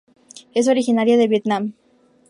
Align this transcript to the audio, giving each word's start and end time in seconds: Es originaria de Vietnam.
Es 0.55 0.67
originaria 0.67 1.15
de 1.15 1.27
Vietnam. 1.27 1.73